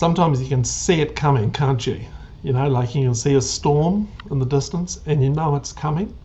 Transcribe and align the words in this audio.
sometimes 0.00 0.40
you 0.40 0.48
can 0.48 0.64
see 0.64 1.02
it 1.02 1.14
coming, 1.14 1.50
can't 1.50 1.86
you? 1.86 2.00
You 2.42 2.54
know, 2.54 2.66
like 2.68 2.94
you 2.94 3.02
can 3.02 3.14
see 3.14 3.34
a 3.34 3.40
storm 3.42 4.08
in 4.30 4.38
the 4.38 4.46
distance 4.46 4.98
and 5.04 5.22
you 5.22 5.28
know 5.28 5.56
it's 5.56 5.74
coming. 5.74 6.16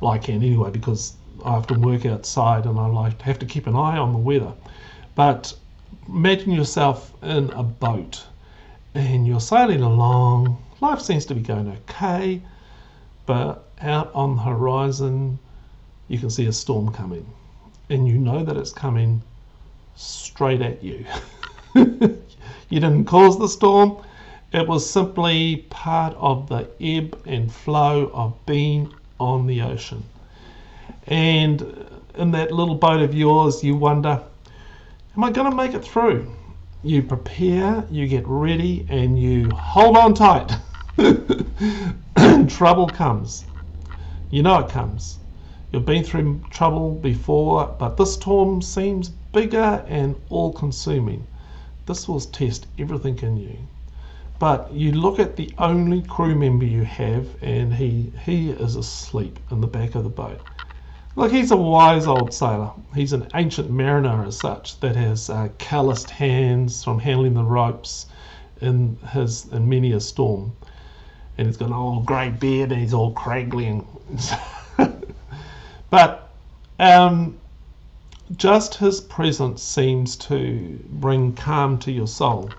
Well, 0.00 0.12
I 0.12 0.16
can 0.16 0.36
anyway 0.36 0.70
because 0.70 1.12
I 1.44 1.50
often 1.50 1.82
work 1.82 2.06
outside 2.06 2.64
and 2.64 2.80
I 2.80 2.86
like 2.86 3.20
have 3.20 3.38
to 3.40 3.44
keep 3.44 3.66
an 3.66 3.76
eye 3.76 3.98
on 3.98 4.14
the 4.14 4.18
weather. 4.18 4.54
But 5.14 5.52
imagine 6.08 6.52
yourself 6.52 7.12
in 7.22 7.50
a 7.50 7.62
boat 7.62 8.24
and 8.94 9.26
you're 9.26 9.40
sailing 9.40 9.82
along. 9.82 10.56
Life 10.80 11.02
seems 11.02 11.26
to 11.26 11.34
be 11.34 11.42
going 11.42 11.68
okay, 11.68 12.40
but 13.26 13.68
out 13.82 14.10
on 14.14 14.36
the 14.36 14.42
horizon, 14.42 15.38
you 16.08 16.18
can 16.18 16.30
see 16.30 16.46
a 16.46 16.52
storm 16.52 16.94
coming, 16.94 17.26
and 17.90 18.08
you 18.08 18.16
know 18.16 18.42
that 18.42 18.56
it's 18.56 18.72
coming 18.72 19.22
straight 19.96 20.62
at 20.62 20.82
you. 20.82 21.04
you 22.68 22.80
didn't 22.80 23.04
cause 23.06 23.38
the 23.38 23.48
storm, 23.48 23.98
it 24.52 24.66
was 24.66 24.88
simply 24.88 25.66
part 25.70 26.14
of 26.16 26.48
the 26.48 26.68
ebb 26.80 27.20
and 27.26 27.52
flow 27.52 28.10
of 28.14 28.34
being 28.46 28.92
on 29.20 29.46
the 29.46 29.62
ocean. 29.62 30.04
And 31.06 31.86
in 32.14 32.30
that 32.32 32.52
little 32.52 32.74
boat 32.74 33.00
of 33.00 33.14
yours, 33.14 33.62
you 33.62 33.76
wonder, 33.76 34.22
am 35.16 35.24
I 35.24 35.30
going 35.30 35.50
to 35.50 35.56
make 35.56 35.74
it 35.74 35.84
through? 35.84 36.30
You 36.82 37.02
prepare, 37.02 37.84
you 37.90 38.06
get 38.06 38.26
ready, 38.26 38.86
and 38.88 39.20
you 39.20 39.50
hold 39.50 39.96
on 39.96 40.14
tight. 40.14 40.52
trouble 42.48 42.88
comes. 42.88 43.44
You 44.30 44.42
know 44.42 44.58
it 44.60 44.68
comes. 44.68 45.18
You've 45.70 45.86
been 45.86 46.04
through 46.04 46.40
trouble 46.50 46.92
before, 46.92 47.74
but 47.78 47.96
this 47.96 48.14
storm 48.14 48.62
seems 48.62 49.10
bigger 49.10 49.84
and 49.86 50.16
all 50.28 50.52
consuming. 50.52 51.26
This 51.88 52.06
will 52.06 52.20
test 52.20 52.66
everything 52.78 53.18
in 53.20 53.38
you. 53.38 53.56
But 54.38 54.70
you 54.74 54.92
look 54.92 55.18
at 55.18 55.36
the 55.36 55.50
only 55.56 56.02
crew 56.02 56.34
member 56.34 56.66
you 56.66 56.84
have, 56.84 57.26
and 57.40 57.72
he, 57.72 58.12
he 58.26 58.50
is 58.50 58.76
asleep 58.76 59.40
in 59.50 59.62
the 59.62 59.66
back 59.66 59.94
of 59.94 60.04
the 60.04 60.10
boat. 60.10 60.38
Look, 61.16 61.32
he's 61.32 61.50
a 61.50 61.56
wise 61.56 62.06
old 62.06 62.34
sailor. 62.34 62.72
He's 62.94 63.14
an 63.14 63.28
ancient 63.32 63.70
mariner, 63.70 64.26
as 64.26 64.36
such, 64.36 64.78
that 64.80 64.96
has 64.96 65.30
uh, 65.30 65.48
calloused 65.56 66.10
hands 66.10 66.84
from 66.84 66.98
handling 66.98 67.32
the 67.32 67.42
ropes 67.42 68.04
in 68.60 68.98
his 69.12 69.46
in 69.50 69.66
many 69.66 69.92
a 69.92 70.00
storm. 70.00 70.52
And 71.38 71.46
he's 71.46 71.56
got 71.56 71.68
an 71.68 71.72
old 71.72 72.04
grey 72.04 72.28
beard, 72.28 72.70
and 72.70 72.82
he's 72.82 72.92
all 72.92 73.14
craggly 73.14 73.66
and. 73.66 75.02
but 75.88 76.34
um, 76.78 77.38
just 78.36 78.74
his 78.74 79.00
presence 79.00 79.62
seems 79.62 80.16
to 80.16 80.78
bring 80.90 81.34
calm 81.34 81.78
to 81.78 81.92
your 81.92 82.06
soul. 82.06 82.54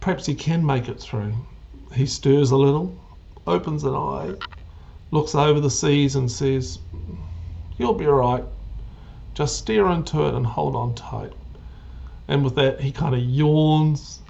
Perhaps 0.00 0.26
he 0.26 0.34
can 0.34 0.64
make 0.64 0.88
it 0.88 1.00
through. 1.00 1.34
He 1.94 2.06
stirs 2.06 2.50
a 2.50 2.56
little, 2.56 2.98
opens 3.46 3.84
an 3.84 3.94
eye, 3.94 4.36
looks 5.10 5.34
over 5.34 5.60
the 5.60 5.70
seas, 5.70 6.16
and 6.16 6.30
says, 6.30 6.78
You'll 7.76 7.94
be 7.94 8.06
all 8.06 8.14
right. 8.14 8.44
Just 9.34 9.58
steer 9.58 9.88
into 9.88 10.26
it 10.26 10.34
and 10.34 10.46
hold 10.46 10.76
on 10.76 10.94
tight. 10.94 11.32
And 12.28 12.42
with 12.44 12.54
that, 12.54 12.80
he 12.80 12.90
kind 12.92 13.14
of 13.14 13.20
yawns, 13.20 14.20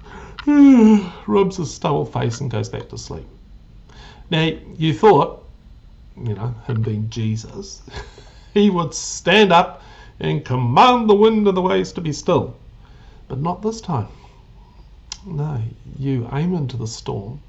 rubs 1.27 1.57
his 1.57 1.73
stubble 1.73 2.05
face, 2.05 2.41
and 2.41 2.51
goes 2.51 2.69
back 2.69 2.89
to 2.89 2.97
sleep. 2.97 3.27
Now, 4.29 4.51
you 4.75 4.93
thought, 4.93 5.47
you 6.17 6.33
know, 6.33 6.55
him 6.67 6.81
being 6.81 7.09
Jesus, 7.09 7.83
he 8.53 8.69
would 8.69 8.93
stand 8.93 9.53
up 9.53 9.81
and 10.19 10.45
command 10.45 11.09
the 11.09 11.15
wind 11.15 11.47
and 11.47 11.57
the 11.57 11.61
waves 11.61 11.91
to 11.93 12.01
be 12.01 12.13
still. 12.13 12.55
But 13.27 13.39
not 13.39 13.61
this 13.61 13.81
time. 13.81 14.07
No, 15.25 15.61
you 15.97 16.29
aim 16.31 16.53
into 16.53 16.77
the 16.77 16.87
storm 16.87 17.39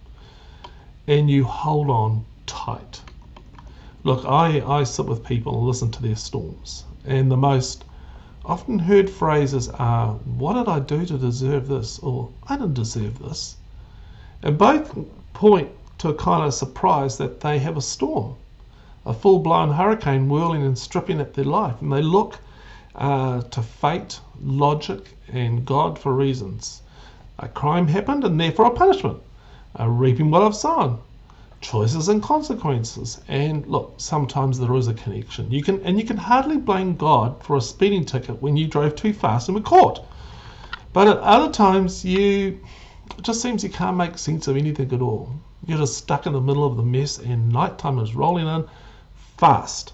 and 1.06 1.30
you 1.30 1.44
hold 1.44 1.90
on 1.90 2.24
tight. 2.46 3.00
Look, 4.02 4.24
I, 4.24 4.60
I 4.60 4.84
sit 4.84 5.06
with 5.06 5.24
people 5.24 5.58
and 5.58 5.66
listen 5.66 5.90
to 5.92 6.02
their 6.02 6.16
storms, 6.16 6.84
and 7.04 7.30
the 7.30 7.36
most 7.36 7.84
often 8.44 8.78
heard 8.78 9.10
phrases 9.10 9.68
are, 9.68 10.14
What 10.24 10.54
did 10.54 10.68
I 10.68 10.78
do 10.80 11.04
to 11.06 11.18
deserve 11.18 11.68
this? 11.68 11.98
or 12.00 12.30
I 12.48 12.56
didn't 12.56 12.74
deserve 12.74 13.18
this. 13.18 13.56
And 14.42 14.56
both 14.56 14.96
point 15.32 15.70
to 15.98 16.08
a 16.08 16.14
kind 16.14 16.44
of 16.44 16.54
surprise 16.54 17.18
that 17.18 17.40
they 17.40 17.58
have 17.58 17.76
a 17.76 17.82
storm, 17.82 18.34
a 19.04 19.12
full 19.12 19.40
blown 19.40 19.70
hurricane 19.72 20.28
whirling 20.28 20.62
and 20.62 20.78
stripping 20.78 21.20
at 21.20 21.34
their 21.34 21.44
life, 21.44 21.80
and 21.82 21.92
they 21.92 22.02
look 22.02 22.38
uh, 22.96 23.42
to 23.42 23.62
fate, 23.62 24.20
logic, 24.42 25.16
and 25.28 25.64
God 25.64 25.98
for 25.98 26.14
reasons. 26.14 26.82
A 27.38 27.48
crime 27.48 27.88
happened 27.88 28.24
and 28.24 28.40
therefore 28.40 28.66
a 28.66 28.70
punishment. 28.70 29.18
A 29.74 29.88
reaping 29.88 30.30
what 30.30 30.42
I've 30.42 30.56
sown. 30.56 30.98
Choices 31.60 32.08
and 32.08 32.22
consequences. 32.22 33.20
And 33.28 33.66
look, 33.66 33.94
sometimes 33.98 34.58
there 34.58 34.74
is 34.74 34.88
a 34.88 34.94
connection. 34.94 35.50
You 35.50 35.62
can 35.62 35.80
and 35.82 35.98
you 35.98 36.06
can 36.06 36.16
hardly 36.16 36.56
blame 36.56 36.96
God 36.96 37.42
for 37.42 37.56
a 37.56 37.60
speeding 37.60 38.06
ticket 38.06 38.40
when 38.40 38.56
you 38.56 38.66
drove 38.66 38.96
too 38.96 39.12
fast 39.12 39.48
and 39.48 39.54
were 39.54 39.62
caught. 39.62 40.04
But 40.94 41.08
at 41.08 41.18
other 41.18 41.52
times 41.52 42.04
you 42.04 42.58
it 43.18 43.22
just 43.22 43.42
seems 43.42 43.62
you 43.62 43.70
can't 43.70 43.96
make 43.96 44.16
sense 44.16 44.48
of 44.48 44.56
anything 44.56 44.92
at 44.92 45.02
all. 45.02 45.34
You're 45.66 45.78
just 45.78 45.98
stuck 45.98 46.26
in 46.26 46.32
the 46.32 46.40
middle 46.40 46.64
of 46.64 46.76
the 46.76 46.82
mess 46.82 47.18
and 47.18 47.52
nighttime 47.52 47.98
is 47.98 48.14
rolling 48.14 48.46
in 48.46 48.64
fast. 49.36 49.92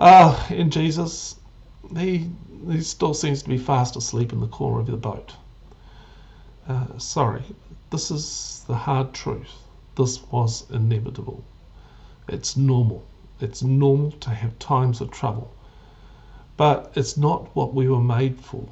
Ah, 0.00 0.48
uh, 0.50 0.54
in 0.54 0.70
Jesus, 0.70 1.37
he 1.96 2.30
he 2.70 2.82
still 2.82 3.14
seems 3.14 3.42
to 3.42 3.48
be 3.48 3.56
fast 3.56 3.96
asleep 3.96 4.32
in 4.32 4.40
the 4.40 4.46
corner 4.46 4.80
of 4.80 4.86
the 4.88 4.96
boat. 4.96 5.34
Uh, 6.68 6.98
sorry, 6.98 7.42
this 7.90 8.10
is 8.10 8.64
the 8.66 8.74
hard 8.74 9.14
truth. 9.14 9.54
This 9.96 10.22
was 10.30 10.68
inevitable. 10.70 11.42
It's 12.28 12.56
normal. 12.56 13.04
It's 13.40 13.62
normal 13.62 14.10
to 14.20 14.30
have 14.30 14.58
times 14.58 15.00
of 15.00 15.10
trouble. 15.10 15.50
But 16.58 16.92
it's 16.94 17.16
not 17.16 17.54
what 17.56 17.72
we 17.72 17.88
were 17.88 18.02
made 18.02 18.38
for. 18.38 18.68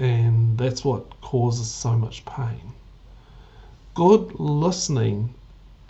And 0.00 0.58
that's 0.58 0.84
what 0.84 1.20
causes 1.20 1.70
so 1.70 1.96
much 1.96 2.24
pain. 2.24 2.72
Good 3.94 4.40
listening 4.40 5.34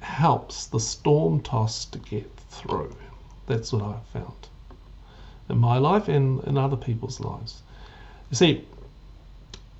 helps 0.00 0.66
the 0.66 0.80
storm 0.80 1.40
tossed 1.40 1.92
to 1.92 1.98
get 2.00 2.30
through. 2.50 2.94
That's 3.46 3.72
what 3.72 3.82
I've 3.82 4.06
found 4.08 4.48
in 5.48 5.58
my 5.58 5.78
life 5.78 6.08
and 6.08 6.42
in 6.44 6.56
other 6.56 6.76
people's 6.76 7.20
lives. 7.20 7.62
You 8.30 8.36
see, 8.36 8.64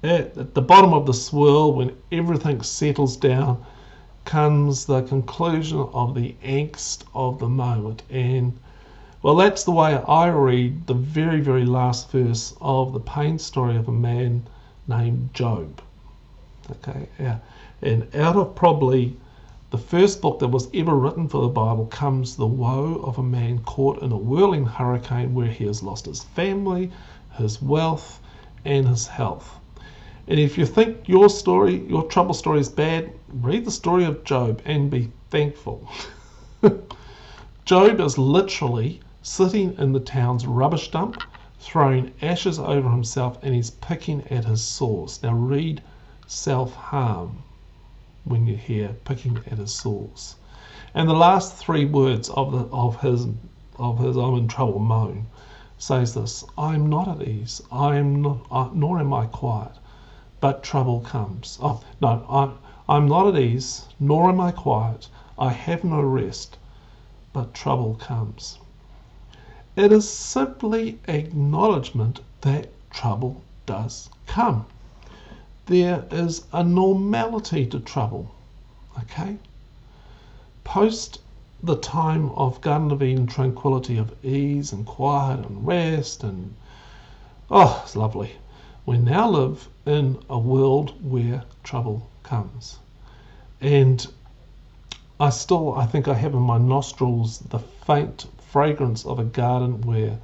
at, 0.03 0.55
the 0.55 0.63
bottom 0.63 0.93
of 0.93 1.07
the 1.07 1.15
swirl, 1.15 1.73
when 1.73 1.97
everything 2.13 2.63
settles 2.63 3.17
down, 3.17 3.65
comes 4.25 4.87
the 4.87 5.03
conclusion 5.03 5.89
of 5.93 6.15
the 6.15 6.35
angst 6.45 7.05
of 7.15 7.39
the 7.39 7.49
moment. 7.49 8.03
And 8.11 8.59
well, 9.23 9.37
that's 9.37 9.65
the 9.65 9.71
way 9.71 9.95
I 9.97 10.29
read 10.29 10.87
the 10.87 10.95
very, 10.95 11.41
very 11.41 11.65
last 11.65 12.11
verse 12.11 12.55
of 12.61 12.93
the 12.93 13.01
pain 13.01 13.39
story 13.39 13.77
of 13.77 13.89
a 13.89 13.93
man 13.93 14.47
named 14.87 15.31
Job. 15.33 15.81
Okay, 16.71 17.09
yeah. 17.19 17.39
And 17.81 18.15
out 18.15 18.37
of 18.37 18.55
probably 18.55 19.17
the 19.75 19.81
first 19.81 20.21
book 20.21 20.39
that 20.39 20.47
was 20.47 20.69
ever 20.73 20.95
written 20.95 21.27
for 21.27 21.41
the 21.41 21.49
Bible 21.49 21.87
comes 21.87 22.37
the 22.37 22.47
woe 22.47 22.95
of 23.03 23.19
a 23.19 23.23
man 23.25 23.59
caught 23.65 24.01
in 24.03 24.13
a 24.13 24.17
whirling 24.17 24.65
hurricane 24.65 25.35
where 25.35 25.49
he 25.49 25.65
has 25.65 25.83
lost 25.83 26.07
his 26.07 26.23
family, 26.23 26.93
his 27.39 27.61
wealth, 27.61 28.21
and 28.65 28.87
his 28.87 29.09
health. 29.09 29.59
And 30.29 30.39
if 30.39 30.57
you 30.57 30.65
think 30.65 31.09
your 31.09 31.29
story, 31.29 31.85
your 31.89 32.05
trouble 32.05 32.35
story 32.35 32.61
is 32.61 32.69
bad, 32.69 33.11
read 33.29 33.65
the 33.65 33.73
story 33.73 34.05
of 34.05 34.23
Job 34.23 34.63
and 34.65 34.93
be 34.93 35.11
thankful. 35.31 35.89
Job 37.65 37.99
is 37.99 38.17
literally 38.17 39.01
sitting 39.23 39.75
in 39.77 39.93
the 39.93 39.99
town's 39.99 40.47
rubbish 40.47 40.93
dump, 40.93 41.21
throwing 41.59 42.13
ashes 42.23 42.61
over 42.61 42.89
himself, 42.89 43.41
and 43.43 43.53
he's 43.53 43.71
picking 43.71 44.23
at 44.31 44.45
his 44.45 44.63
sores. 44.63 45.21
Now 45.21 45.35
read 45.35 45.83
self 46.29 46.75
harm 46.75 47.43
when 48.25 48.47
you 48.47 48.57
hear 48.57 48.97
picking 49.05 49.37
at 49.51 49.59
his 49.59 49.75
sores. 49.75 50.37
And 50.95 51.09
the 51.09 51.15
last 51.15 51.55
three 51.57 51.85
words 51.85 52.29
of 52.31 52.53
the 52.53 52.65
of 52.75 53.01
his 53.01 53.27
of 53.79 53.99
his 53.99 54.17
I'm 54.17 54.35
in 54.37 54.49
trouble 54.49 54.79
moan 54.79 55.27
says 55.79 56.15
this: 56.15 56.45
I'm 56.57 56.89
not 56.89 57.09
at 57.09 57.27
ease. 57.27 57.61
I 57.71 57.97
am 57.97 58.23
not, 58.23 58.75
nor 58.75 58.99
am 58.99 59.13
I 59.13 59.27
quiet 59.27 59.73
but 60.45 60.63
trouble 60.63 61.01
comes. 61.01 61.59
Oh, 61.63 61.81
no, 62.03 62.23
I'm, 62.29 62.53
I'm 62.87 63.09
not 63.09 63.29
at 63.29 63.41
ease, 63.41 63.89
nor 63.99 64.29
am 64.29 64.43
I 64.43 64.51
quiet. 64.51 65.09
I 65.39 65.49
have 65.49 65.85
no 65.85 66.03
rest, 66.03 66.59
but 67.33 67.55
trouble 67.55 67.95
comes. 67.95 68.59
It 69.75 69.91
is 69.91 70.07
simply 70.07 70.99
acknowledgement 71.09 72.21
that 72.43 72.69
trouble 72.91 73.41
does 73.65 74.11
come. 74.27 74.67
There 75.67 76.05
is 76.11 76.45
a 76.53 76.63
normality 76.63 77.65
to 77.67 77.81
trouble. 77.81 78.31
Okay? 78.99 79.39
Post 80.63 81.21
the 81.63 81.77
time 81.77 82.29
of 82.33 82.61
Garden 82.61 82.91
of 82.91 83.03
Eden 83.03 83.27
tranquility 83.27 83.97
of 83.97 84.13
ease 84.23 84.73
and 84.75 84.85
quiet 84.85 85.47
and 85.47 85.67
rest 85.67 86.23
and 86.23 86.55
oh, 87.51 87.81
it's 87.83 87.97
lovely 87.97 88.33
We 88.85 88.99
now 88.99 89.31
live 89.31 89.71
in 89.87 90.19
a 90.29 90.39
world 90.39 90.93
where 91.03 91.45
trouble 91.63 92.11
comes. 92.23 92.79
And 93.63 94.07
I 95.19 95.31
still, 95.31 95.73
I 95.75 95.87
think 95.87 96.09
I 96.09 96.15
have 96.15 96.35
in 96.35 96.43
my 96.43 96.59
nostrils 96.59 97.39
the 97.39 97.59
faint 97.59 98.27
fragrance 98.39 99.07
of 99.07 99.19
a 99.19 99.25
garden 99.25 99.81
where 99.81 100.19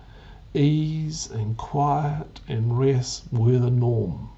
ease 0.53 1.31
and 1.31 1.57
quiet 1.57 2.41
and 2.47 2.79
rest 2.79 3.25
were 3.33 3.59
the 3.59 3.71
norm. 3.71 4.29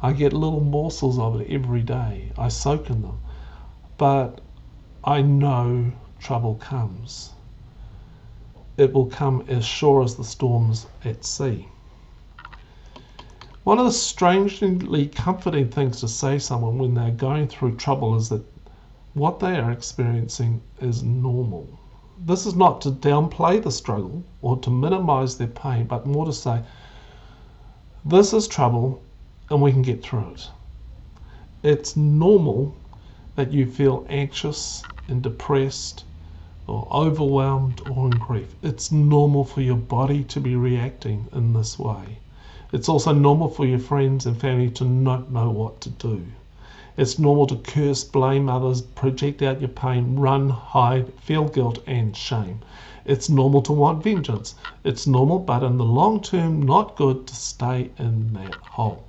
I 0.00 0.12
get 0.12 0.32
little 0.32 0.60
morsels 0.60 1.18
of 1.18 1.40
it 1.40 1.50
every 1.50 1.82
day. 1.82 2.30
I 2.38 2.48
soak 2.48 2.88
in 2.88 3.02
them. 3.02 3.18
But 3.96 4.40
I 5.02 5.22
know 5.22 5.90
trouble 6.20 6.54
comes. 6.54 7.32
It 8.76 8.92
will 8.92 9.06
come 9.06 9.44
as 9.48 9.64
sure 9.64 10.04
as 10.04 10.14
the 10.14 10.22
storms 10.22 10.86
at 11.04 11.24
sea. 11.24 11.66
One 13.64 13.80
of 13.80 13.86
the 13.86 13.92
strangely 13.92 15.08
comforting 15.08 15.68
things 15.68 15.98
to 16.00 16.08
say 16.08 16.34
to 16.34 16.40
someone 16.40 16.78
when 16.78 16.94
they're 16.94 17.10
going 17.10 17.48
through 17.48 17.74
trouble 17.74 18.14
is 18.14 18.28
that 18.28 18.44
what 19.14 19.40
they 19.40 19.58
are 19.58 19.72
experiencing 19.72 20.60
is 20.80 21.02
normal. 21.02 21.66
This 22.24 22.46
is 22.46 22.54
not 22.54 22.80
to 22.82 22.92
downplay 22.92 23.60
the 23.60 23.72
struggle 23.72 24.22
or 24.42 24.58
to 24.58 24.70
minimize 24.70 25.36
their 25.38 25.48
pain, 25.48 25.86
but 25.86 26.06
more 26.06 26.24
to 26.24 26.32
say, 26.32 26.62
this 28.04 28.32
is 28.32 28.46
trouble 28.46 29.02
and 29.50 29.62
we 29.62 29.72
can 29.72 29.82
get 29.82 30.02
through 30.02 30.32
it. 30.34 30.48
It's 31.62 31.96
normal 31.96 32.74
that 33.34 33.52
you 33.52 33.66
feel 33.66 34.06
anxious 34.08 34.82
and 35.08 35.22
depressed 35.22 36.04
or 36.66 36.86
overwhelmed 36.92 37.80
or 37.88 38.06
in 38.06 38.10
grief. 38.10 38.54
It's 38.62 38.92
normal 38.92 39.44
for 39.44 39.60
your 39.60 39.76
body 39.76 40.22
to 40.24 40.40
be 40.40 40.54
reacting 40.54 41.26
in 41.32 41.52
this 41.52 41.78
way. 41.78 42.18
It's 42.72 42.88
also 42.88 43.12
normal 43.12 43.48
for 43.48 43.64
your 43.64 43.78
friends 43.78 44.26
and 44.26 44.38
family 44.38 44.70
to 44.72 44.84
not 44.84 45.30
know 45.32 45.48
what 45.50 45.80
to 45.80 45.88
do. 45.88 46.26
It's 46.98 47.18
normal 47.18 47.46
to 47.46 47.56
curse, 47.56 48.04
blame 48.04 48.48
others, 48.48 48.82
project 48.82 49.40
out 49.40 49.60
your 49.60 49.68
pain, 49.68 50.16
run, 50.16 50.50
hide, 50.50 51.14
feel 51.14 51.48
guilt 51.48 51.78
and 51.86 52.14
shame. 52.14 52.60
It's 53.06 53.30
normal 53.30 53.62
to 53.62 53.72
want 53.72 54.04
vengeance. 54.04 54.54
It's 54.84 55.06
normal, 55.06 55.38
but 55.38 55.62
in 55.62 55.78
the 55.78 55.84
long 55.84 56.20
term, 56.20 56.60
not 56.60 56.96
good 56.96 57.26
to 57.26 57.34
stay 57.34 57.90
in 57.98 58.34
that 58.34 58.54
hole. 58.56 59.07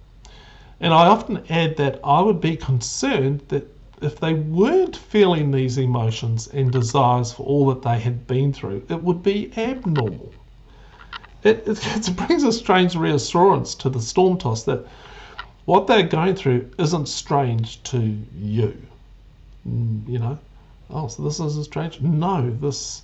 And 0.82 0.94
I 0.94 1.08
often 1.08 1.44
add 1.50 1.78
that 1.78 2.00
I 2.04 2.22
would 2.22 2.40
be 2.40 2.56
concerned 2.56 3.42
that 3.50 3.68
if 4.02 4.20
they 4.20 4.34
weren't 4.34 4.96
feeling 4.96 5.52
these 5.52 5.78
emotions 5.78 6.48
and 6.48 6.72
desires 6.72 7.34
for 7.34 7.44
all 7.44 7.68
that 7.68 7.82
they 7.82 8.00
had 8.00 8.28
been 8.28 8.54
through, 8.54 8.84
it 8.88 9.04
would 9.04 9.22
be 9.22 9.52
abnormal. 9.58 10.32
It, 11.44 11.68
it, 11.68 11.86
it 12.08 12.16
brings 12.16 12.44
a 12.44 12.54
strange 12.54 12.96
reassurance 12.96 13.76
to 13.76 13.90
the 13.90 14.02
storm 14.02 14.38
toss 14.38 14.64
that 14.64 14.86
what 15.66 15.88
they're 15.88 16.04
going 16.04 16.36
through 16.36 16.70
isn't 16.78 17.08
strange 17.08 17.84
to 17.84 18.18
you. 18.40 18.82
Mm, 19.68 20.08
you 20.08 20.20
know, 20.20 20.40
oh, 20.90 21.08
so 21.08 21.24
this 21.24 21.40
isn't 21.40 21.66
strange. 21.66 22.02
No, 22.02 22.50
this 22.50 23.04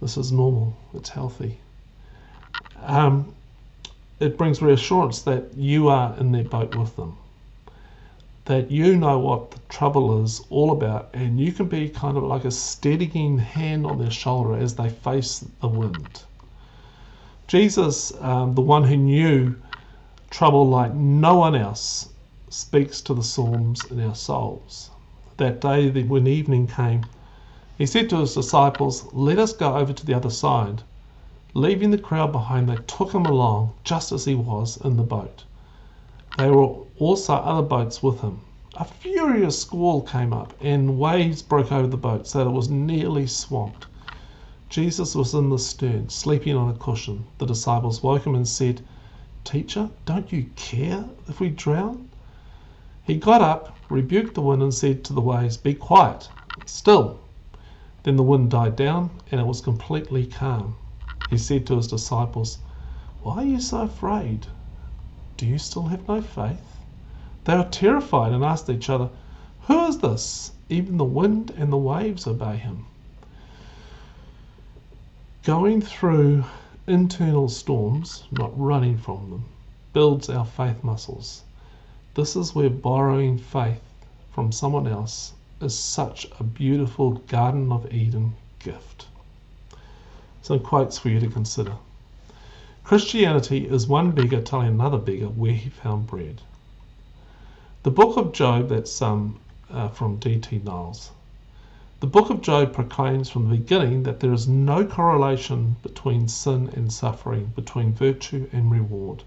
this 0.00 0.16
is 0.16 0.32
normal. 0.32 0.76
It's 0.92 1.08
healthy. 1.08 1.58
Um, 2.82 3.34
it 4.24 4.38
brings 4.38 4.62
reassurance 4.62 5.22
that 5.22 5.54
you 5.56 5.88
are 5.88 6.16
in 6.18 6.32
their 6.32 6.44
boat 6.44 6.72
with 6.72 6.96
them 6.96 7.16
that 8.46 8.70
you 8.70 8.96
know 8.96 9.18
what 9.18 9.50
the 9.52 9.58
trouble 9.70 10.22
is 10.22 10.42
all 10.50 10.70
about, 10.72 11.08
and 11.14 11.40
you 11.40 11.50
can 11.50 11.66
be 11.66 11.88
kind 11.88 12.16
of 12.16 12.22
like 12.22 12.44
a 12.44 12.50
steadying 12.50 13.38
hand 13.38 13.86
on 13.86 13.98
their 13.98 14.10
shoulder 14.10 14.54
as 14.54 14.74
they 14.74 14.88
face 14.88 15.44
the 15.60 15.68
wind. 15.68 16.22
Jesus, 17.46 18.12
um, 18.20 18.54
the 18.54 18.60
one 18.60 18.84
who 18.84 18.96
knew 18.96 19.54
trouble 20.30 20.68
like 20.68 20.92
no 20.94 21.36
one 21.36 21.54
else, 21.54 22.10
speaks 22.50 23.00
to 23.00 23.14
the 23.14 23.22
storms 23.22 23.84
in 23.86 24.00
our 24.00 24.14
souls. 24.14 24.90
That 25.38 25.60
day, 25.60 25.90
when 26.02 26.26
evening 26.26 26.66
came, 26.66 27.06
he 27.78 27.86
said 27.86 28.10
to 28.10 28.18
his 28.18 28.34
disciples, 28.34 29.06
Let 29.12 29.38
us 29.38 29.52
go 29.52 29.76
over 29.76 29.92
to 29.92 30.06
the 30.06 30.14
other 30.14 30.30
side. 30.30 30.82
Leaving 31.56 31.92
the 31.92 31.98
crowd 31.98 32.32
behind, 32.32 32.68
they 32.68 32.78
took 32.88 33.12
him 33.14 33.24
along 33.24 33.72
just 33.84 34.10
as 34.10 34.24
he 34.24 34.34
was 34.34 34.76
in 34.78 34.96
the 34.96 35.04
boat. 35.04 35.44
There 36.34 36.52
were 36.52 36.78
also 36.98 37.34
other 37.34 37.62
boats 37.62 38.02
with 38.02 38.22
him. 38.22 38.40
A 38.74 38.84
furious 38.84 39.60
squall 39.60 40.02
came 40.02 40.32
up, 40.32 40.52
and 40.60 40.98
waves 40.98 41.42
broke 41.42 41.70
over 41.70 41.86
the 41.86 41.96
boat 41.96 42.26
so 42.26 42.38
that 42.40 42.50
it 42.50 42.52
was 42.52 42.68
nearly 42.68 43.28
swamped. 43.28 43.86
Jesus 44.68 45.14
was 45.14 45.32
in 45.32 45.48
the 45.48 45.58
stern, 45.60 46.08
sleeping 46.08 46.56
on 46.56 46.68
a 46.70 46.74
cushion. 46.76 47.24
The 47.38 47.46
disciples 47.46 48.02
woke 48.02 48.26
him 48.26 48.34
and 48.34 48.48
said, 48.48 48.82
Teacher, 49.44 49.90
don't 50.06 50.32
you 50.32 50.50
care 50.56 51.08
if 51.28 51.38
we 51.38 51.50
drown? 51.50 52.08
He 53.04 53.14
got 53.14 53.42
up, 53.42 53.78
rebuked 53.88 54.34
the 54.34 54.42
wind, 54.42 54.60
and 54.60 54.74
said 54.74 55.04
to 55.04 55.12
the 55.12 55.20
waves, 55.20 55.56
Be 55.56 55.74
quiet, 55.74 56.30
still. 56.64 57.20
Then 58.02 58.16
the 58.16 58.24
wind 58.24 58.50
died 58.50 58.74
down, 58.74 59.10
and 59.30 59.40
it 59.40 59.46
was 59.46 59.60
completely 59.60 60.26
calm. 60.26 60.74
He 61.30 61.38
said 61.38 61.66
to 61.66 61.76
his 61.76 61.86
disciples, 61.88 62.58
Why 63.22 63.36
are 63.36 63.46
you 63.46 63.60
so 63.60 63.80
afraid? 63.82 64.46
Do 65.38 65.46
you 65.46 65.58
still 65.58 65.84
have 65.84 66.06
no 66.06 66.20
faith? 66.20 66.78
They 67.44 67.56
were 67.56 67.64
terrified 67.70 68.32
and 68.32 68.44
asked 68.44 68.68
each 68.68 68.90
other, 68.90 69.08
Who 69.62 69.86
is 69.86 69.98
this? 69.98 70.52
Even 70.68 70.98
the 70.98 71.04
wind 71.04 71.50
and 71.56 71.72
the 71.72 71.78
waves 71.78 72.26
obey 72.26 72.56
him. 72.56 72.84
Going 75.44 75.80
through 75.80 76.44
internal 76.86 77.48
storms, 77.48 78.24
not 78.30 78.52
running 78.58 78.98
from 78.98 79.30
them, 79.30 79.44
builds 79.94 80.28
our 80.28 80.44
faith 80.44 80.84
muscles. 80.84 81.42
This 82.14 82.36
is 82.36 82.54
where 82.54 82.68
borrowing 82.70 83.38
faith 83.38 83.82
from 84.30 84.52
someone 84.52 84.86
else 84.86 85.32
is 85.60 85.78
such 85.78 86.26
a 86.38 86.44
beautiful 86.44 87.12
Garden 87.12 87.72
of 87.72 87.90
Eden 87.92 88.34
gift. 88.58 89.06
Some 90.44 90.60
quotes 90.60 90.98
for 90.98 91.08
you 91.08 91.20
to 91.20 91.26
consider. 91.26 91.72
Christianity 92.84 93.66
is 93.66 93.86
one 93.86 94.10
beggar 94.10 94.42
telling 94.42 94.68
another 94.68 94.98
beggar 94.98 95.30
where 95.30 95.54
he 95.54 95.70
found 95.70 96.06
bread. 96.06 96.42
The 97.82 97.90
book 97.90 98.18
of 98.18 98.32
Job, 98.32 98.68
that's 98.68 99.00
um, 99.00 99.38
uh, 99.70 99.88
from 99.88 100.16
D.T. 100.16 100.60
Niles. 100.62 101.12
The 102.00 102.06
book 102.06 102.28
of 102.28 102.42
Job 102.42 102.74
proclaims 102.74 103.30
from 103.30 103.48
the 103.48 103.56
beginning 103.56 104.02
that 104.02 104.20
there 104.20 104.34
is 104.34 104.46
no 104.46 104.84
correlation 104.84 105.76
between 105.82 106.28
sin 106.28 106.68
and 106.74 106.92
suffering, 106.92 107.52
between 107.56 107.94
virtue 107.94 108.46
and 108.52 108.70
reward. 108.70 109.22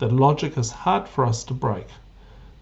That 0.00 0.10
logic 0.10 0.58
is 0.58 0.72
hard 0.72 1.06
for 1.06 1.24
us 1.24 1.44
to 1.44 1.54
break. 1.54 1.86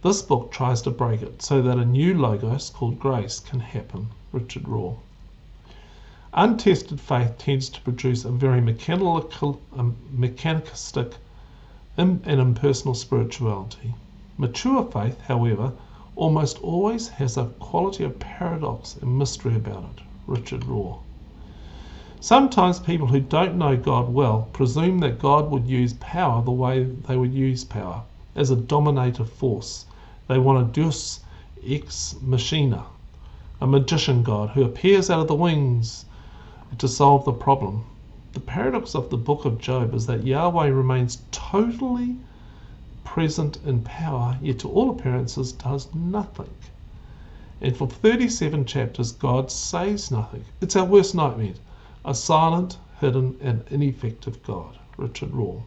This 0.03 0.21
book 0.21 0.53
tries 0.53 0.83
to 0.83 0.91
break 0.91 1.23
it 1.23 1.41
so 1.41 1.63
that 1.63 1.79
a 1.79 1.87
new 1.87 2.13
logos 2.13 2.69
called 2.69 2.99
grace 2.99 3.41
can 3.41 3.61
happen. 3.61 4.09
Richard 4.33 4.65
Rohr. 4.65 4.97
Untested 6.39 7.01
faith 7.01 7.39
tends 7.39 7.71
to 7.71 7.81
produce 7.81 8.27
a 8.27 8.31
very 8.31 8.61
mechanical, 8.61 9.59
mechanistic 10.13 11.15
and 11.97 12.21
impersonal 12.27 12.93
spirituality. 12.95 13.95
Mature 14.37 14.85
faith, 14.85 15.19
however, 15.23 15.73
almost 16.15 16.59
always 16.63 17.09
has 17.09 17.39
a 17.39 17.47
quality 17.59 18.05
of 18.05 18.19
paradox 18.19 18.97
and 19.01 19.19
mystery 19.19 19.57
about 19.57 19.85
it. 19.97 20.03
Richard 20.27 20.65
Rohr. 20.65 20.99
Sometimes 22.21 22.81
people 22.81 23.07
who 23.07 23.21
don't 23.21 23.57
know 23.57 23.75
God 23.75 24.13
well 24.13 24.49
presume 24.53 24.99
that 24.99 25.19
God 25.19 25.51
would 25.51 25.67
use 25.67 25.95
power 25.95 26.43
the 26.43 26.51
way 26.51 26.85
they 26.85 27.17
would 27.17 27.33
use 27.33 27.65
power, 27.65 28.03
as 28.35 28.51
a 28.51 28.57
dominative 28.57 29.33
force. 29.33 29.87
They 30.29 30.39
want 30.39 30.69
a 30.69 30.71
deus 30.71 31.21
ex 31.67 32.15
machina, 32.21 32.85
a 33.59 33.67
magician 33.67 34.23
God 34.23 34.51
who 34.51 34.65
appears 34.65 35.09
out 35.09 35.21
of 35.21 35.29
the 35.29 35.35
wings 35.35 36.05
to 36.79 36.89
solve 36.89 37.25
the 37.25 37.33
problem. 37.33 37.85
The 38.33 38.41
paradox 38.41 38.95
of 38.95 39.11
the 39.11 39.17
book 39.17 39.45
of 39.45 39.59
Job 39.59 39.95
is 39.95 40.07
that 40.07 40.27
Yahweh 40.27 40.69
remains 40.69 41.23
totally 41.31 42.17
present 43.05 43.59
in 43.65 43.83
power, 43.83 44.39
yet 44.43 44.59
to 44.59 44.69
all 44.69 44.91
appearances 44.91 45.53
does 45.53 45.89
nothing. 45.95 46.51
And 47.61 47.77
for 47.77 47.87
37 47.87 48.65
chapters, 48.67 49.13
God 49.13 49.51
says 49.51 50.11
nothing. 50.11 50.45
It's 50.61 50.77
our 50.77 50.85
worst 50.85 51.15
nightmare 51.15 51.55
a 52.05 52.15
silent, 52.15 52.79
hidden, 53.01 53.37
and 53.41 53.65
ineffective 53.71 54.43
God. 54.43 54.79
Richard 54.97 55.31
Rohr. 55.31 55.63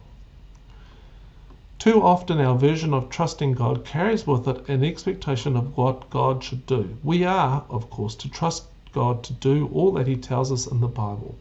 Too 1.78 2.02
often, 2.02 2.40
our 2.40 2.56
version 2.56 2.92
of 2.94 3.08
trusting 3.08 3.52
God 3.52 3.84
carries 3.84 4.26
with 4.26 4.46
it 4.46 4.68
an 4.68 4.84
expectation 4.84 5.56
of 5.56 5.76
what 5.76 6.10
God 6.10 6.44
should 6.44 6.66
do. 6.66 6.96
We 7.02 7.24
are, 7.24 7.64
of 7.68 7.90
course, 7.90 8.14
to 8.16 8.28
trust 8.28 8.64
God 8.92 9.22
to 9.24 9.32
do 9.32 9.68
all 9.72 9.92
that 9.92 10.06
He 10.06 10.16
tells 10.16 10.50
us 10.50 10.66
in 10.66 10.80
the 10.80 10.88
Bible, 10.88 11.36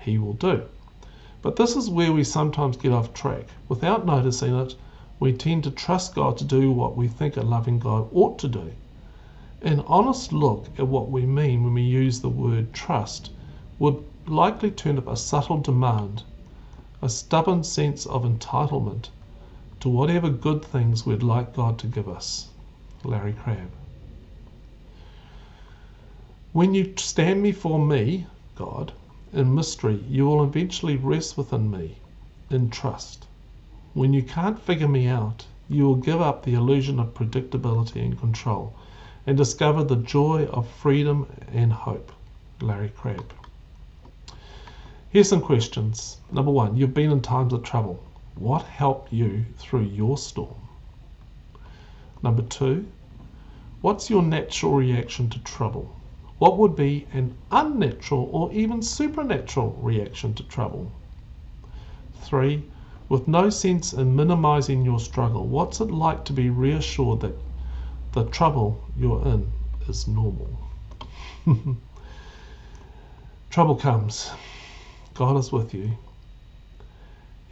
He 0.00 0.18
will 0.18 0.32
do. 0.32 0.62
But 1.40 1.56
this 1.56 1.76
is 1.76 1.88
where 1.88 2.12
we 2.12 2.24
sometimes 2.24 2.76
get 2.76 2.92
off 2.92 3.14
track. 3.14 3.46
Without 3.68 4.04
noticing 4.04 4.56
it, 4.56 4.74
we 5.20 5.32
tend 5.32 5.64
to 5.64 5.70
trust 5.70 6.14
God 6.14 6.36
to 6.38 6.44
do 6.44 6.72
what 6.72 6.96
we 6.96 7.08
think 7.08 7.36
a 7.36 7.42
loving 7.42 7.78
God 7.78 8.08
ought 8.12 8.38
to 8.40 8.48
do. 8.48 8.72
An 9.62 9.80
honest 9.86 10.32
look 10.32 10.68
at 10.78 10.86
what 10.86 11.10
we 11.10 11.26
mean 11.26 11.64
when 11.64 11.74
we 11.74 11.82
use 11.82 12.20
the 12.20 12.28
word 12.28 12.72
trust 12.72 13.30
would 13.78 14.02
likely 14.26 14.70
turn 14.70 14.98
up 14.98 15.08
a 15.08 15.16
subtle 15.16 15.58
demand, 15.58 16.22
a 17.02 17.08
stubborn 17.08 17.64
sense 17.64 18.06
of 18.06 18.24
entitlement, 18.24 19.08
to 19.80 19.88
whatever 19.88 20.28
good 20.28 20.64
things 20.64 21.06
we'd 21.06 21.22
like 21.22 21.54
God 21.54 21.78
to 21.78 21.86
give 21.86 22.08
us. 22.08 22.48
Larry 23.04 23.32
Crabb. 23.32 23.70
When 26.54 26.72
you 26.72 26.94
stand 26.96 27.42
before 27.42 27.78
me, 27.78 28.26
God, 28.54 28.92
in 29.34 29.54
mystery, 29.54 30.02
you 30.08 30.24
will 30.24 30.42
eventually 30.42 30.96
rest 30.96 31.36
within 31.36 31.70
me 31.70 31.98
in 32.48 32.70
trust. 32.70 33.26
When 33.92 34.14
you 34.14 34.22
can't 34.22 34.58
figure 34.58 34.88
me 34.88 35.06
out, 35.06 35.44
you 35.68 35.84
will 35.84 35.96
give 35.96 36.22
up 36.22 36.42
the 36.42 36.54
illusion 36.54 36.98
of 36.98 37.12
predictability 37.12 38.02
and 38.02 38.18
control 38.18 38.72
and 39.26 39.36
discover 39.36 39.84
the 39.84 39.96
joy 39.96 40.46
of 40.46 40.66
freedom 40.66 41.26
and 41.52 41.70
hope. 41.70 42.10
Larry 42.62 42.88
Crabb. 42.88 43.30
Here's 45.10 45.28
some 45.28 45.42
questions. 45.42 46.16
Number 46.32 46.50
one, 46.50 46.78
you've 46.78 46.94
been 46.94 47.12
in 47.12 47.20
times 47.20 47.52
of 47.52 47.62
trouble. 47.62 48.02
What 48.36 48.62
helped 48.62 49.12
you 49.12 49.44
through 49.58 49.82
your 49.84 50.16
storm? 50.16 50.56
Number 52.22 52.42
two, 52.42 52.86
what's 53.82 54.08
your 54.08 54.22
natural 54.22 54.72
reaction 54.72 55.28
to 55.28 55.38
trouble? 55.40 55.94
What 56.38 56.56
would 56.56 56.76
be 56.76 57.06
an 57.12 57.36
unnatural 57.50 58.28
or 58.32 58.52
even 58.52 58.80
supernatural 58.80 59.76
reaction 59.80 60.34
to 60.34 60.44
trouble? 60.44 60.92
Three, 62.20 62.62
with 63.08 63.26
no 63.26 63.50
sense 63.50 63.92
in 63.92 64.14
minimizing 64.14 64.84
your 64.84 65.00
struggle, 65.00 65.46
what's 65.46 65.80
it 65.80 65.90
like 65.90 66.24
to 66.26 66.32
be 66.32 66.50
reassured 66.50 67.20
that 67.20 67.36
the 68.12 68.24
trouble 68.26 68.84
you're 68.96 69.26
in 69.26 69.50
is 69.88 70.06
normal? 70.06 70.48
trouble 73.50 73.74
comes. 73.74 74.30
God 75.14 75.36
is 75.38 75.50
with 75.50 75.74
you. 75.74 75.98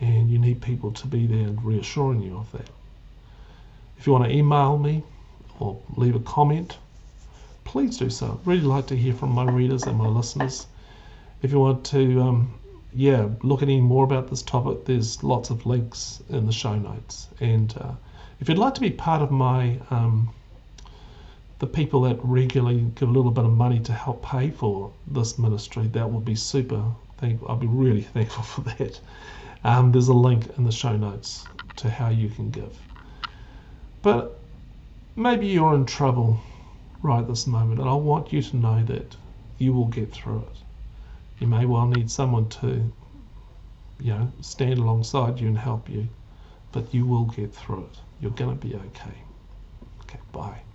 And 0.01 0.31
you 0.31 0.39
need 0.39 0.61
people 0.61 0.93
to 0.93 1.07
be 1.07 1.27
there 1.27 1.49
reassuring 1.49 2.23
you 2.23 2.37
of 2.37 2.53
that. 2.53 2.69
If 3.99 4.07
you 4.07 4.13
want 4.13 4.27
to 4.27 4.31
email 4.31 4.79
me 4.79 5.03
or 5.59 5.81
leave 5.97 6.15
a 6.15 6.21
comment, 6.21 6.77
please 7.67 7.99
do 7.99 8.09
so. 8.09 8.41
Really 8.45 8.63
like 8.63 8.87
to 8.87 8.97
hear 8.97 9.13
from 9.13 9.33
my 9.33 9.45
readers 9.45 9.83
and 9.83 9.99
my 9.99 10.07
listeners. 10.07 10.67
If 11.43 11.53
you 11.53 11.59
want 11.59 11.85
to, 11.87 12.23
um, 12.23 12.55
yeah, 12.95 13.29
look 13.43 13.61
any 13.61 13.81
more 13.81 14.05
about 14.05 14.31
this 14.31 14.41
topic, 14.43 14.85
there's 14.85 15.23
lots 15.23 15.51
of 15.51 15.67
links 15.67 16.23
in 16.31 16.47
the 16.47 16.53
show 16.53 16.77
notes. 16.77 17.29
And 17.41 17.77
uh, 17.79 17.93
if 18.41 18.49
you'd 18.49 18.57
like 18.57 18.75
to 18.75 18.81
be 18.81 18.91
part 18.91 19.21
of 19.21 19.31
my, 19.31 19.79
um, 19.91 20.31
the 21.59 21.67
people 21.67 22.01
that 22.03 22.19
regularly 22.23 22.87
give 22.95 23.09
a 23.09 23.13
little 23.13 23.33
bit 23.33 23.45
of 23.45 23.53
money 23.53 23.81
to 23.81 23.93
help 23.93 24.23
pay 24.23 24.51
for 24.51 24.93
this 25.09 25.39
ministry, 25.39 25.89
that 25.89 26.09
would 26.09 26.25
be 26.25 26.37
super. 26.37 26.83
Thank, 27.19 27.41
I'd 27.49 27.61
be 27.61 27.67
really 27.67 28.03
thankful 28.15 28.45
for 28.45 28.61
that. 28.63 29.01
Um, 29.65 29.91
there's 29.91 30.09
a 30.09 30.15
link 30.15 30.47
in 30.57 30.65
the 30.65 30.73
show 30.73 30.97
notes 30.97 31.45
to 31.77 31.91
how 31.91 32.11
you 32.11 32.29
can 32.29 32.51
give. 32.51 32.79
But 34.03 34.39
maybe 35.17 35.49
you're 35.49 35.75
in 35.75 35.85
trouble 35.85 36.41
right 37.03 37.27
this 37.27 37.47
moment. 37.47 37.81
And 37.81 37.89
I 37.89 37.95
want 37.95 38.33
you 38.33 38.43
to 38.43 38.57
know 38.57 38.83
that 38.85 39.17
you 39.59 39.73
will 39.73 39.89
get 39.89 40.13
through 40.13 40.41
it. 40.51 40.59
You 41.39 41.47
may 41.47 41.67
well 41.67 41.87
need 41.87 42.11
someone 42.11 42.49
to, 42.51 42.93
you 44.01 44.15
know, 44.15 44.33
stand 44.41 44.79
alongside 44.79 45.41
you 45.41 45.49
and 45.49 45.59
help 45.59 45.89
you, 45.89 46.09
but 46.73 46.95
you 46.95 47.07
will 47.07 47.27
get 47.27 47.55
through 47.55 47.87
it. 47.87 48.01
You're 48.21 48.31
going 48.33 48.59
to 48.59 48.67
be 48.69 48.75
okay. 48.75 49.25
Okay, 50.03 50.21
bye. 50.33 50.66